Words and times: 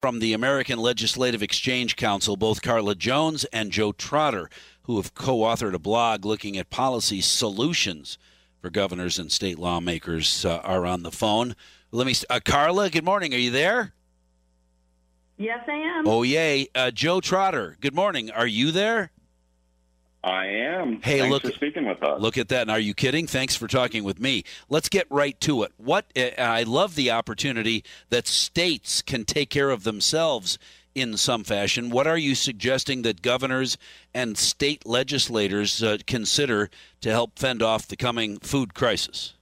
from 0.00 0.18
the 0.18 0.32
American 0.32 0.78
Legislative 0.78 1.42
Exchange 1.42 1.96
Council, 1.96 2.36
both 2.36 2.62
Karla 2.62 2.94
Jones 2.94 3.44
and 3.46 3.70
Joe 3.70 3.92
Trotter, 3.92 4.48
who 4.82 4.96
have 4.96 5.14
co 5.14 5.38
authored 5.38 5.74
a 5.74 5.78
blog 5.78 6.24
looking 6.24 6.56
at 6.56 6.70
policy 6.70 7.20
solutions 7.20 8.16
for 8.60 8.70
governors 8.70 9.18
and 9.18 9.30
state 9.30 9.58
lawmakers, 9.58 10.44
uh, 10.44 10.58
are 10.58 10.86
on 10.86 11.02
the 11.02 11.10
phone. 11.10 11.54
Let 11.92 12.06
me, 12.06 12.14
uh, 12.30 12.40
Karla, 12.44 12.88
good 12.88 13.04
morning. 13.04 13.34
Are 13.34 13.38
you 13.38 13.50
there? 13.50 13.92
Yes, 15.36 15.60
I 15.68 15.72
am. 15.72 16.06
Oh, 16.06 16.22
yay. 16.22 16.68
Uh, 16.74 16.90
Joe 16.90 17.20
Trotter, 17.20 17.76
good 17.80 17.94
morning. 17.94 18.30
Are 18.30 18.46
you 18.46 18.70
there? 18.70 19.10
I 20.22 20.46
am. 20.46 21.00
Hey, 21.02 21.20
Thanks 21.20 21.32
look 21.32 21.42
for 21.42 21.52
speaking 21.52 21.86
with 21.86 22.02
us. 22.02 22.20
Look 22.20 22.36
at 22.36 22.48
that. 22.48 22.62
And 22.62 22.70
are 22.70 22.78
you 22.78 22.92
kidding? 22.92 23.26
Thanks 23.26 23.56
for 23.56 23.66
talking 23.66 24.04
with 24.04 24.20
me. 24.20 24.44
Let's 24.68 24.88
get 24.88 25.06
right 25.08 25.40
to 25.40 25.62
it. 25.62 25.72
What 25.78 26.06
uh, 26.16 26.30
I 26.38 26.62
love 26.64 26.94
the 26.94 27.10
opportunity 27.10 27.84
that 28.10 28.26
states 28.26 29.00
can 29.00 29.24
take 29.24 29.48
care 29.48 29.70
of 29.70 29.84
themselves 29.84 30.58
in 30.94 31.16
some 31.16 31.44
fashion. 31.44 31.88
What 31.88 32.06
are 32.06 32.18
you 32.18 32.34
suggesting 32.34 33.02
that 33.02 33.22
governors 33.22 33.78
and 34.12 34.36
state 34.36 34.84
legislators 34.84 35.82
uh, 35.82 35.98
consider 36.06 36.68
to 37.00 37.10
help 37.10 37.38
fend 37.38 37.62
off 37.62 37.88
the 37.88 37.96
coming 37.96 38.38
food 38.38 38.74
crisis? 38.74 39.34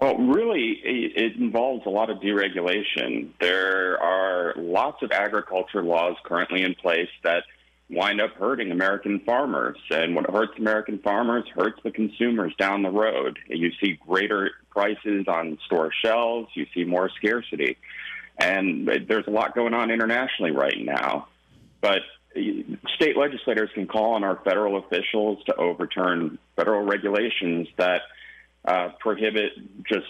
Well, 0.00 0.16
really, 0.18 0.80
it 0.84 1.36
involves 1.36 1.86
a 1.86 1.90
lot 1.90 2.10
of 2.10 2.18
deregulation. 2.18 3.30
There 3.40 4.00
are 4.00 4.52
lots 4.56 5.02
of 5.02 5.10
agriculture 5.10 5.82
laws 5.82 6.14
currently 6.24 6.62
in 6.62 6.74
place 6.74 7.08
that 7.24 7.44
wind 7.90 8.20
up 8.20 8.32
hurting 8.34 8.70
American 8.70 9.20
farmers. 9.20 9.78
And 9.90 10.14
what 10.14 10.28
hurts 10.30 10.52
American 10.58 10.98
farmers 10.98 11.44
hurts 11.54 11.80
the 11.82 11.90
consumers 11.90 12.54
down 12.58 12.82
the 12.82 12.90
road. 12.90 13.38
You 13.48 13.70
see 13.80 13.98
greater 14.06 14.50
prices 14.70 15.26
on 15.26 15.58
store 15.66 15.90
shelves, 16.04 16.48
you 16.54 16.66
see 16.74 16.84
more 16.84 17.10
scarcity. 17.16 17.78
And 18.38 18.88
there's 19.08 19.26
a 19.26 19.30
lot 19.30 19.54
going 19.54 19.74
on 19.74 19.90
internationally 19.90 20.52
right 20.52 20.78
now. 20.78 21.28
But 21.80 22.00
state 22.94 23.16
legislators 23.16 23.70
can 23.74 23.86
call 23.86 24.14
on 24.14 24.22
our 24.22 24.38
federal 24.44 24.76
officials 24.76 25.42
to 25.46 25.54
overturn 25.56 26.38
federal 26.56 26.82
regulations 26.82 27.68
that 27.76 28.02
uh, 28.64 28.90
prohibit 29.00 29.52
just 29.88 30.06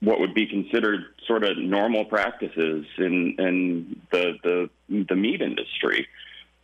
what 0.00 0.20
would 0.20 0.34
be 0.34 0.46
considered 0.46 1.00
sort 1.26 1.44
of 1.44 1.56
normal 1.56 2.04
practices 2.04 2.84
in, 2.98 3.34
in 3.38 4.00
the, 4.12 4.34
the, 4.42 5.04
the 5.08 5.16
meat 5.16 5.40
industry. 5.40 6.06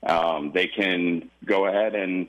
Um, 0.03 0.53
they 0.53 0.67
can 0.67 1.31
go 1.45 1.67
ahead 1.67 1.95
and 1.95 2.29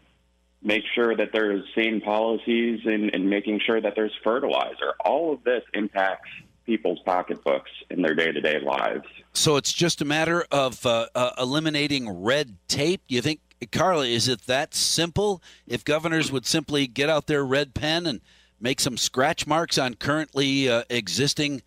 make 0.61 0.83
sure 0.94 1.16
that 1.16 1.30
there's 1.33 1.64
sane 1.73 2.02
policies 2.02 2.81
and, 2.86 3.14
and 3.14 3.30
making 3.30 3.59
sure 3.66 3.81
that 3.81 3.95
there's 3.95 4.14
fertilizer. 4.23 4.94
All 5.03 5.33
of 5.33 5.44
this 5.44 5.64
impacts 5.73 6.30
people's 6.66 6.99
pocketbooks 7.05 7.72
in 7.89 8.02
their 8.02 8.14
day 8.14 8.31
to 8.31 8.42
day 8.42 8.59
lives. 8.59 9.08
So 9.33 9.55
it's 9.55 9.73
just 9.73 10.02
a 10.02 10.05
matter 10.05 10.45
of 10.52 10.86
uh, 10.86 11.08
uh, 11.16 11.31
eliminating 11.38 12.23
red 12.23 12.58
tape. 12.67 13.02
You 13.08 13.22
think, 13.22 13.39
Karla, 13.72 14.05
is 14.05 14.27
it 14.27 14.42
that 14.44 14.75
simple? 14.75 15.42
If 15.66 15.83
governors 15.83 16.31
would 16.31 16.45
simply 16.45 16.88
get 16.88 17.09
out 17.09 17.27
their 17.27 17.44
red 17.44 17.73
pen 17.73 18.05
and 18.05 18.22
make 18.59 18.80
some 18.80 18.97
scratch 18.97 19.47
marks 19.47 19.77
on 19.77 19.95
currently 19.95 20.69
uh, 20.69 20.83
existing 20.89 21.64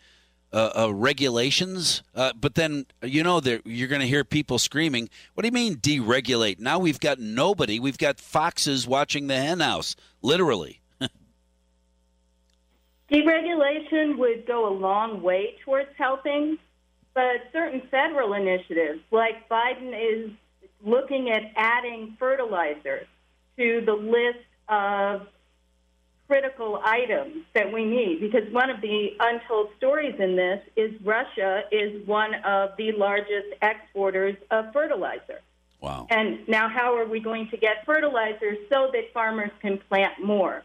uh, 0.55 0.84
uh, 0.84 0.94
regulations. 0.94 2.05
Uh, 2.14 2.33
but 2.41 2.55
then, 2.55 2.86
you 3.02 3.24
know, 3.24 3.41
you're 3.64 3.88
going 3.88 4.00
to 4.00 4.06
hear 4.06 4.22
people 4.22 4.60
screaming, 4.60 5.10
What 5.34 5.42
do 5.42 5.48
you 5.48 5.52
mean 5.52 5.77
deregulate? 5.77 6.60
Now 6.60 6.78
we've 6.78 7.00
got 7.00 7.19
nobody. 7.19 7.80
We've 7.80 7.98
got 7.98 8.20
foxes 8.20 8.86
watching 8.86 9.27
the 9.27 9.36
henhouse, 9.36 9.97
literally. 10.22 10.80
Deregulation 13.10 14.16
would 14.19 14.47
go 14.47 14.69
a 14.69 14.75
long 14.75 15.22
way 15.22 15.56
towards 15.64 15.88
helping, 15.98 16.56
but 17.14 17.50
certain 17.52 17.82
federal 17.91 18.34
initiatives, 18.34 19.00
like 19.10 19.48
Biden 19.48 19.92
is 19.92 20.30
looking 20.84 21.30
at 21.30 21.50
adding 21.56 22.16
fertilizers 22.16 23.08
to 23.56 23.82
the 23.84 23.92
list 23.92 24.44
of 24.69 25.26
critical 26.27 26.81
items 26.85 27.45
that 27.55 27.71
we 27.73 27.85
need 27.85 28.21
because 28.21 28.51
one 28.53 28.71
of 28.71 28.81
the 28.81 29.11
untold 29.21 29.69
stories 29.77 30.15
in 30.19 30.37
this 30.37 30.61
is 30.77 30.93
Russia 31.03 31.65
is 31.71 32.07
one 32.07 32.35
of 32.45 32.71
the 32.79 32.93
largest 32.93 33.49
exporters 33.61 34.37
of 34.51 34.73
fertilizer. 34.73 35.41
Wow. 35.81 36.07
And 36.09 36.49
now, 36.49 36.69
how 36.71 36.97
are 36.97 37.05
we 37.05 37.21
going 37.21 37.51
to 37.51 37.59
get 37.59 37.85
fertilizers 37.85 38.57
so 38.71 38.91
that 38.93 39.12
farmers 39.12 39.51
can 39.61 39.79
plant 39.89 40.25
more? 40.25 40.65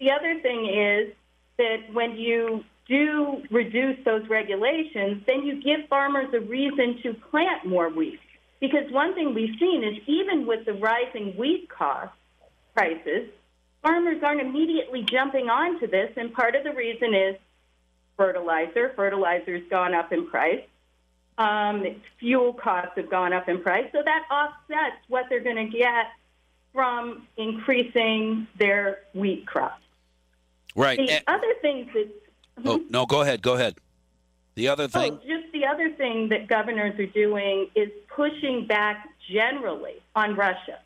The 0.00 0.10
other 0.10 0.40
thing 0.40 0.66
is 0.66 1.14
that 1.58 1.92
when 1.92 2.16
you 2.16 2.64
do 2.86 3.42
reduce 3.50 4.02
those 4.06 4.26
regulations, 4.28 5.22
then 5.26 5.44
you 5.44 5.62
give 5.62 5.86
farmers 5.88 6.32
a 6.32 6.40
reason 6.40 6.98
to 7.02 7.12
plant 7.30 7.66
more 7.66 7.90
wheat. 7.90 8.20
Because 8.58 8.90
one 8.90 9.14
thing 9.14 9.34
we've 9.34 9.58
seen 9.60 9.84
is 9.84 9.98
even 10.06 10.46
with 10.46 10.64
the 10.64 10.72
rising 10.72 11.36
wheat 11.36 11.68
cost 11.68 12.12
prices, 12.74 13.28
farmers 13.82 14.22
aren't 14.22 14.40
immediately 14.40 15.02
jumping 15.02 15.48
onto 15.48 15.86
this, 15.86 16.10
and 16.16 16.32
part 16.32 16.54
of 16.54 16.64
the 16.64 16.72
reason 16.72 17.14
is 17.14 17.36
fertilizer. 18.16 18.92
Fertilizer's 18.96 19.62
gone 19.70 19.94
up 19.94 20.12
in 20.12 20.26
price. 20.26 20.64
Um, 21.38 21.84
fuel 22.18 22.52
costs 22.52 22.92
have 22.96 23.08
gone 23.08 23.32
up 23.32 23.48
in 23.48 23.62
price, 23.62 23.86
so 23.92 24.02
that 24.04 24.24
offsets 24.30 24.96
what 25.08 25.26
they're 25.28 25.40
going 25.40 25.70
to 25.70 25.78
get 25.78 26.06
from 26.72 27.26
increasing 27.36 28.46
their 28.58 29.00
wheat 29.14 29.46
crop. 29.46 29.80
Right. 30.74 30.98
The 30.98 31.22
other 31.26 31.54
things 31.62 31.88
that. 31.94 32.08
Oh 32.64 32.82
no, 32.90 33.06
go 33.06 33.22
ahead. 33.22 33.42
Go 33.42 33.54
ahead. 33.54 33.76
The 34.56 34.68
other 34.68 34.84
oh, 34.84 34.88
thing. 34.88 35.12
Oh, 35.22 35.26
just 35.26 35.52
the 35.52 35.64
other 35.66 35.90
thing 35.90 36.28
that 36.30 36.48
governors 36.48 36.98
are 36.98 37.06
doing 37.06 37.68
is 37.76 37.90
pushing 38.08 38.66
back 38.66 39.08
generally 39.30 40.02
on 40.16 40.34
Russia, 40.34 40.80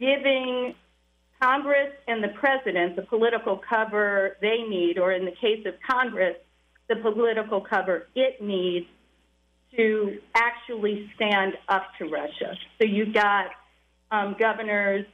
giving 0.00 0.74
Congress 1.40 1.92
and 2.06 2.22
the 2.22 2.28
president 2.28 2.96
the 2.96 3.02
political 3.02 3.56
cover 3.56 4.36
they 4.40 4.62
need, 4.68 4.98
or 4.98 5.12
in 5.12 5.24
the 5.24 5.32
case 5.32 5.64
of 5.66 5.74
Congress, 5.88 6.36
the 6.88 6.96
political 6.96 7.60
cover 7.60 8.08
it 8.14 8.42
needs 8.42 8.86
to 9.76 10.18
actually 10.34 11.10
stand 11.14 11.54
up 11.68 11.84
to 11.98 12.06
Russia. 12.06 12.56
So 12.78 12.84
you've 12.84 13.14
got 13.14 13.46
um, 14.10 14.36
governors 14.38 15.06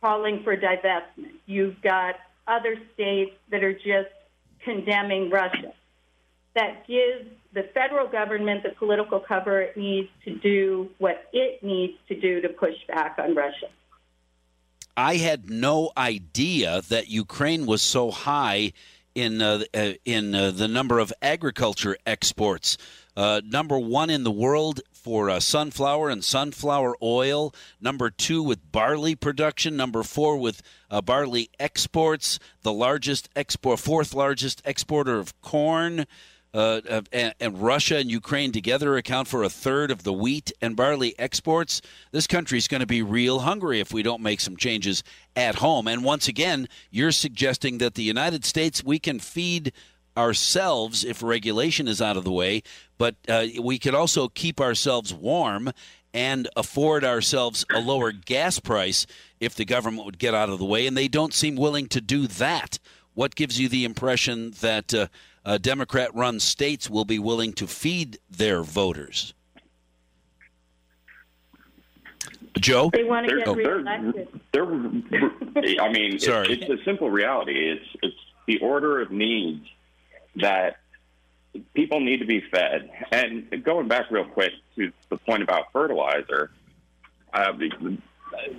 calling 0.00 0.42
for 0.44 0.56
divestment. 0.56 1.32
You've 1.46 1.80
got 1.82 2.16
other 2.46 2.76
states 2.94 3.32
that 3.50 3.64
are 3.64 3.72
just 3.72 4.10
condemning 4.64 5.30
Russia. 5.30 5.72
That 6.54 6.86
gives 6.86 7.28
the 7.54 7.62
federal 7.74 8.08
government 8.08 8.62
the 8.62 8.70
political 8.78 9.20
cover 9.20 9.62
it 9.62 9.76
needs 9.76 10.08
to 10.24 10.36
do 10.36 10.90
what 10.98 11.28
it 11.32 11.62
needs 11.62 11.94
to 12.08 12.20
do 12.20 12.40
to 12.42 12.48
push 12.48 12.74
back 12.88 13.16
on 13.18 13.34
Russia. 13.34 13.68
I 14.98 15.18
had 15.18 15.48
no 15.48 15.92
idea 15.96 16.82
that 16.88 17.06
Ukraine 17.06 17.66
was 17.66 17.82
so 17.82 18.10
high 18.10 18.72
in 19.14 19.40
uh, 19.40 19.62
uh, 19.72 19.92
in 20.04 20.34
uh, 20.34 20.50
the 20.50 20.66
number 20.66 20.98
of 20.98 21.12
agriculture 21.22 21.96
exports. 22.04 22.76
Uh, 23.16 23.40
number 23.44 23.78
one 23.78 24.10
in 24.10 24.24
the 24.24 24.32
world 24.32 24.80
for 24.92 25.30
uh, 25.30 25.38
sunflower 25.38 26.08
and 26.08 26.24
sunflower 26.24 26.96
oil. 27.00 27.54
Number 27.80 28.10
two 28.10 28.42
with 28.42 28.72
barley 28.72 29.14
production. 29.14 29.76
Number 29.76 30.02
four 30.02 30.36
with 30.36 30.62
uh, 30.90 31.00
barley 31.00 31.48
exports. 31.60 32.40
The 32.62 32.72
largest 32.72 33.28
export, 33.36 33.78
fourth 33.78 34.14
largest 34.14 34.60
exporter 34.64 35.20
of 35.20 35.40
corn 35.42 36.06
uh, 36.54 37.02
and, 37.12 37.34
and, 37.40 37.60
Russia 37.60 37.98
and 37.98 38.10
Ukraine 38.10 38.52
together 38.52 38.96
account 38.96 39.28
for 39.28 39.42
a 39.42 39.50
third 39.50 39.90
of 39.90 40.02
the 40.02 40.12
wheat 40.12 40.50
and 40.62 40.74
barley 40.74 41.14
exports. 41.18 41.82
This 42.10 42.26
country 42.26 42.56
is 42.56 42.68
going 42.68 42.80
to 42.80 42.86
be 42.86 43.02
real 43.02 43.40
hungry 43.40 43.80
if 43.80 43.92
we 43.92 44.02
don't 44.02 44.22
make 44.22 44.40
some 44.40 44.56
changes 44.56 45.02
at 45.36 45.56
home. 45.56 45.86
And 45.86 46.02
once 46.04 46.26
again, 46.26 46.68
you're 46.90 47.12
suggesting 47.12 47.78
that 47.78 47.94
the 47.94 48.02
United 48.02 48.44
States, 48.44 48.82
we 48.82 48.98
can 48.98 49.18
feed 49.18 49.72
ourselves 50.16 51.04
if 51.04 51.22
regulation 51.22 51.86
is 51.86 52.02
out 52.02 52.16
of 52.16 52.24
the 52.24 52.32
way, 52.32 52.62
but 52.96 53.14
uh, 53.28 53.46
we 53.62 53.78
could 53.78 53.94
also 53.94 54.28
keep 54.28 54.60
ourselves 54.60 55.14
warm 55.14 55.70
and 56.14 56.48
afford 56.56 57.04
ourselves 57.04 57.64
a 57.72 57.78
lower 57.78 58.10
gas 58.10 58.58
price 58.58 59.06
if 59.38 59.54
the 59.54 59.64
government 59.64 60.04
would 60.04 60.18
get 60.18 60.34
out 60.34 60.48
of 60.48 60.58
the 60.58 60.64
way. 60.64 60.86
And 60.86 60.96
they 60.96 61.08
don't 61.08 61.34
seem 61.34 61.54
willing 61.54 61.86
to 61.88 62.00
do 62.00 62.26
that. 62.26 62.78
What 63.14 63.34
gives 63.34 63.60
you 63.60 63.68
the 63.68 63.84
impression 63.84 64.52
that 64.60 64.94
uh, 64.94 65.06
uh, 65.48 65.56
Democrat 65.56 66.14
run 66.14 66.38
states 66.38 66.90
will 66.90 67.06
be 67.06 67.18
willing 67.18 67.54
to 67.54 67.66
feed 67.66 68.18
their 68.30 68.62
voters. 68.62 69.32
Joe? 72.58 72.90
They 72.92 73.04
want 73.04 73.28
to 73.28 73.38
get 73.38 73.56
reelected. 73.56 74.28
They're, 74.52 74.66
they're, 75.10 75.80
I 75.80 75.90
mean, 75.90 76.18
Sorry. 76.18 76.52
It's, 76.52 76.64
it's 76.68 76.82
a 76.82 76.84
simple 76.84 77.10
reality. 77.10 77.70
It's, 77.70 77.86
it's 78.02 78.16
the 78.46 78.58
order 78.58 79.00
of 79.00 79.10
needs 79.10 79.66
that 80.36 80.76
people 81.72 82.00
need 82.00 82.18
to 82.18 82.26
be 82.26 82.42
fed. 82.50 82.90
And 83.10 83.64
going 83.64 83.88
back 83.88 84.10
real 84.10 84.26
quick 84.26 84.52
to 84.76 84.92
the 85.08 85.16
point 85.16 85.42
about 85.42 85.72
fertilizer, 85.72 86.50
uh, 87.32 87.52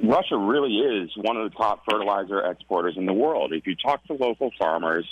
Russia 0.01 0.37
really 0.37 0.77
is 0.77 1.11
one 1.17 1.37
of 1.37 1.51
the 1.51 1.55
top 1.55 1.83
fertilizer 1.87 2.41
exporters 2.49 2.95
in 2.97 3.05
the 3.05 3.13
world. 3.13 3.53
If 3.53 3.67
you 3.67 3.75
talk 3.75 4.03
to 4.05 4.13
local 4.13 4.49
farmers, 4.57 5.05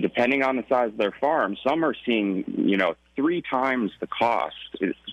depending 0.00 0.42
on 0.42 0.56
the 0.56 0.64
size 0.68 0.88
of 0.88 0.96
their 0.96 1.14
farm, 1.20 1.56
some 1.66 1.84
are 1.84 1.94
seeing, 2.04 2.44
you 2.56 2.76
know, 2.76 2.94
three 3.14 3.42
times 3.42 3.92
the 4.00 4.06
cost 4.06 4.56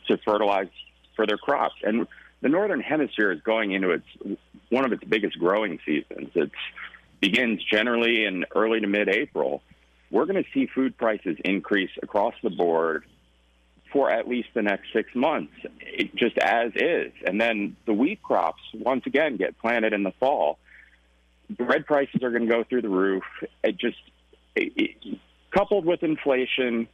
to 0.08 0.18
fertilize 0.26 0.68
for 1.16 1.26
their 1.26 1.38
crops. 1.38 1.76
And 1.84 2.08
the 2.42 2.50
northern 2.50 2.82
hemisphere 2.82 3.32
is 3.32 3.42
going 3.42 3.72
into 3.72 3.92
its 3.92 4.06
one 4.70 4.86
of 4.86 4.92
its 4.92 5.04
biggest 5.04 5.40
growing 5.40 5.80
seasons. 5.86 6.32
It 6.36 6.52
begins 7.22 7.64
generally 7.64 8.26
in 8.26 8.46
early 8.54 8.82
to 8.82 8.88
mid-April. 8.88 9.62
We're 10.12 10.26
going 10.26 10.44
to 10.44 10.50
see 10.54 10.68
food 10.68 10.98
prices 10.98 11.38
increase 11.46 11.92
across 12.02 12.34
the 12.44 12.50
board 12.50 13.06
for 13.92 14.10
at 14.10 14.28
least 14.28 14.50
the 14.54 14.64
next 14.64 14.92
six 14.92 15.14
months, 15.16 15.54
just 16.16 16.38
as 16.40 16.72
is. 16.76 17.14
And 17.26 17.40
then 17.40 17.78
the 17.86 17.94
wheat 17.94 18.22
crops 18.22 18.62
once 18.74 19.06
again 19.06 19.38
get 19.38 19.58
planted 19.60 19.94
in 19.94 20.04
the 20.04 20.12
fall. 20.20 20.58
Bread 21.50 21.86
prices 21.86 22.24
are 22.24 22.32
going 22.32 22.48
to 22.48 22.52
go 22.52 22.64
through 22.64 22.82
the 22.82 22.90
roof. 22.90 23.24
It 23.64 23.78
just 23.78 23.98
coupled 25.52 25.86
with 25.86 26.04
inflation, 26.04 26.88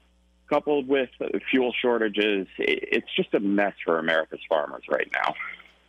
coupled 0.50 0.88
with 0.88 1.10
fuel 1.50 1.74
shortages, 1.82 2.48
it's 2.58 3.08
just 3.16 3.34
a 3.34 3.40
mess 3.40 3.74
for 3.86 4.00
America's 4.00 4.42
farmers 4.48 4.84
right 4.90 5.10
now. 5.14 5.34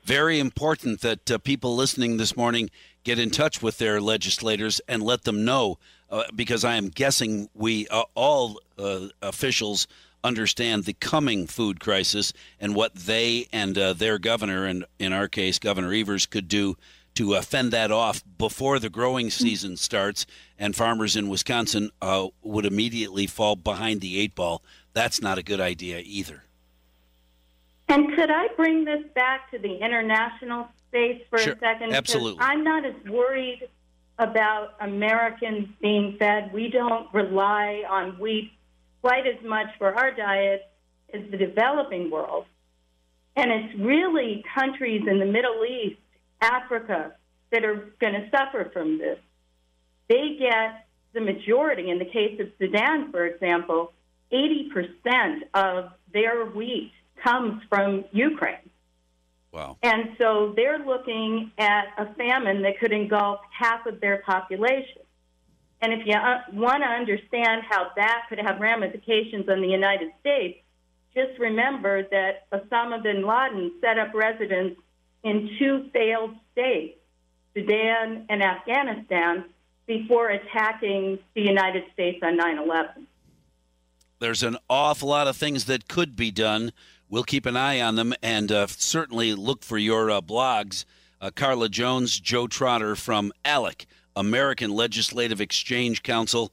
Very 0.04 0.38
important 0.38 1.02
that 1.02 1.30
uh, 1.30 1.38
people 1.38 1.76
listening 1.76 2.16
this 2.16 2.36
morning 2.36 2.70
get 3.04 3.18
in 3.18 3.30
touch 3.30 3.62
with 3.62 3.78
their 3.78 4.00
legislators 4.00 4.80
and 4.88 5.02
let 5.02 5.24
them 5.24 5.44
know, 5.44 5.78
uh, 6.10 6.24
because 6.34 6.64
I 6.64 6.74
am 6.74 6.88
guessing 6.88 7.48
we 7.54 7.86
uh, 7.88 8.04
all 8.14 8.60
uh, 8.78 9.08
officials 9.20 9.86
understand 10.24 10.84
the 10.84 10.92
coming 10.94 11.46
food 11.46 11.80
crisis 11.80 12.32
and 12.60 12.74
what 12.74 12.94
they 12.94 13.46
and 13.52 13.76
uh, 13.76 13.92
their 13.92 14.18
governor, 14.18 14.64
and 14.64 14.84
in 14.98 15.12
our 15.12 15.28
case, 15.28 15.58
Governor 15.58 15.92
Evers, 15.92 16.26
could 16.26 16.48
do 16.48 16.76
to 17.20 17.34
uh, 17.34 17.42
fend 17.42 17.70
that 17.70 17.92
off 17.92 18.22
before 18.38 18.78
the 18.78 18.88
growing 18.88 19.28
season 19.28 19.76
starts 19.76 20.24
and 20.58 20.74
farmers 20.74 21.16
in 21.16 21.28
Wisconsin 21.28 21.90
uh, 22.00 22.28
would 22.42 22.64
immediately 22.64 23.26
fall 23.26 23.56
behind 23.56 24.00
the 24.00 24.18
eight 24.18 24.34
ball. 24.34 24.62
That's 24.94 25.20
not 25.20 25.36
a 25.36 25.42
good 25.42 25.60
idea 25.60 26.00
either. 26.02 26.44
And 27.88 28.16
could 28.16 28.30
I 28.30 28.48
bring 28.56 28.86
this 28.86 29.04
back 29.14 29.50
to 29.50 29.58
the 29.58 29.84
international 29.84 30.68
space 30.88 31.20
for 31.28 31.38
sure. 31.38 31.52
a 31.52 31.58
second? 31.58 31.92
Absolutely. 31.92 32.40
I'm 32.40 32.64
not 32.64 32.86
as 32.86 32.94
worried 33.04 33.68
about 34.18 34.76
Americans 34.80 35.68
being 35.82 36.16
fed. 36.18 36.54
We 36.54 36.70
don't 36.70 37.12
rely 37.12 37.82
on 37.86 38.12
wheat 38.18 38.50
quite 39.02 39.26
as 39.26 39.44
much 39.44 39.66
for 39.76 39.94
our 39.94 40.10
diet 40.10 40.70
as 41.12 41.20
the 41.30 41.36
developing 41.36 42.10
world. 42.10 42.46
And 43.36 43.50
it's 43.50 43.78
really 43.78 44.42
countries 44.54 45.02
in 45.06 45.18
the 45.18 45.26
Middle 45.26 45.66
East 45.66 45.98
Africa 46.40 47.14
that 47.50 47.64
are 47.64 47.92
going 48.00 48.14
to 48.14 48.30
suffer 48.30 48.70
from 48.72 48.98
this. 48.98 49.18
They 50.08 50.36
get 50.38 50.86
the 51.12 51.20
majority, 51.20 51.90
in 51.90 51.98
the 51.98 52.04
case 52.04 52.38
of 52.40 52.48
Sudan, 52.58 53.10
for 53.10 53.26
example, 53.26 53.92
80% 54.32 55.42
of 55.54 55.90
their 56.12 56.46
wheat 56.46 56.92
comes 57.22 57.62
from 57.68 58.04
Ukraine. 58.12 58.70
Wow. 59.52 59.76
And 59.82 60.10
so 60.18 60.52
they're 60.54 60.78
looking 60.78 61.50
at 61.58 61.86
a 61.98 62.14
famine 62.14 62.62
that 62.62 62.78
could 62.78 62.92
engulf 62.92 63.40
half 63.50 63.84
of 63.86 64.00
their 64.00 64.22
population. 64.22 65.02
And 65.82 65.92
if 65.92 66.06
you 66.06 66.14
uh, 66.14 66.42
want 66.52 66.82
to 66.82 66.88
understand 66.88 67.62
how 67.68 67.90
that 67.96 68.24
could 68.28 68.38
have 68.38 68.60
ramifications 68.60 69.48
on 69.48 69.60
the 69.60 69.68
United 69.68 70.10
States, 70.20 70.58
just 71.14 71.38
remember 71.40 72.04
that 72.10 72.48
Osama 72.52 73.02
bin 73.02 73.26
Laden 73.26 73.72
set 73.80 73.98
up 73.98 74.14
residence 74.14 74.76
in 75.24 75.50
two 75.58 75.88
failed 75.92 76.34
states, 76.52 76.98
Sudan 77.54 78.26
and 78.28 78.42
Afghanistan, 78.42 79.44
before 79.86 80.28
attacking 80.28 81.18
the 81.34 81.42
United 81.42 81.84
States 81.92 82.20
on 82.22 82.36
9 82.36 82.58
11. 82.58 83.06
There's 84.20 84.42
an 84.42 84.56
awful 84.68 85.08
lot 85.08 85.26
of 85.26 85.36
things 85.36 85.64
that 85.64 85.88
could 85.88 86.14
be 86.14 86.30
done. 86.30 86.72
We'll 87.08 87.24
keep 87.24 87.46
an 87.46 87.56
eye 87.56 87.80
on 87.80 87.96
them 87.96 88.14
and 88.22 88.52
uh, 88.52 88.66
certainly 88.68 89.34
look 89.34 89.64
for 89.64 89.78
your 89.78 90.10
uh, 90.10 90.20
blogs. 90.20 90.84
Uh, 91.20 91.30
Karla 91.34 91.68
Jones, 91.68 92.20
Joe 92.20 92.46
Trotter 92.46 92.94
from 92.94 93.32
ALEC, 93.44 93.86
American 94.14 94.70
Legislative 94.70 95.40
Exchange 95.40 96.02
Council, 96.02 96.52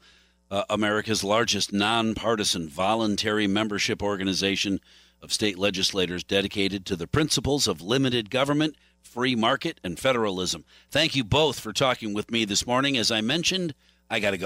uh, 0.50 0.64
America's 0.70 1.24
largest 1.24 1.74
nonpartisan 1.74 2.68
voluntary 2.68 3.48
membership 3.48 4.02
organization 4.02 4.80
of 5.22 5.34
state 5.34 5.58
legislators 5.58 6.24
dedicated 6.24 6.86
to 6.86 6.96
the 6.96 7.08
principles 7.08 7.68
of 7.68 7.82
limited 7.82 8.30
government, 8.30 8.76
free 9.02 9.36
market, 9.36 9.80
and 9.84 10.00
federalism. 10.00 10.64
Thank 10.92 11.16
you 11.16 11.24
both 11.24 11.60
for 11.60 11.74
talking 11.74 12.14
with 12.14 12.32
me 12.32 12.46
this 12.46 12.68
morning. 12.68 12.98
As 12.98 13.12
I 13.12 13.22
mentioned, 13.22 13.74
I 14.10 14.20
got 14.20 14.32
to 14.32 14.38
go. 14.38 14.46